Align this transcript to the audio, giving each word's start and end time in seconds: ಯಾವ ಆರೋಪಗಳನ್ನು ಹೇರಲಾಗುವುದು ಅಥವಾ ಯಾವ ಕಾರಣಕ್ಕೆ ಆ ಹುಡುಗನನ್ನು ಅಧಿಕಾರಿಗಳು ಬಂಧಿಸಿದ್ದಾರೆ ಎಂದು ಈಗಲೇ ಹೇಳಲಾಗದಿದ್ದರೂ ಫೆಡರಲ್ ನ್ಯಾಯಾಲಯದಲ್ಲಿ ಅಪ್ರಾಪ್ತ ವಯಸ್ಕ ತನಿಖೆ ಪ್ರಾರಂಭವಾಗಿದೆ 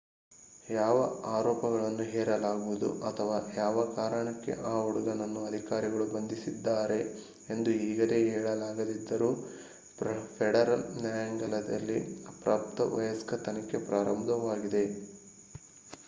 ಯಾವ 0.67 0.99
ಆರೋಪಗಳನ್ನು 1.31 2.05
ಹೇರಲಾಗುವುದು 2.13 2.87
ಅಥವಾ 3.09 3.35
ಯಾವ 3.55 3.83
ಕಾರಣಕ್ಕೆ 3.91 4.53
ಆ 4.65 4.73
ಹುಡುಗನನ್ನು 4.79 5.41
ಅಧಿಕಾರಿಗಳು 5.45 6.05
ಬಂಧಿಸಿದ್ದಾರೆ 6.15 6.99
ಎಂದು 7.49 7.71
ಈಗಲೇ 7.85 8.19
ಹೇಳಲಾಗದಿದ್ದರೂ 8.29 9.29
ಫೆಡರಲ್ 10.37 10.85
ನ್ಯಾಯಾಲಯದಲ್ಲಿ 10.99 11.99
ಅಪ್ರಾಪ್ತ 12.31 12.89
ವಯಸ್ಕ 12.97 13.41
ತನಿಖೆ 13.45 13.81
ಪ್ರಾರಂಭವಾಗಿದೆ 13.89 14.85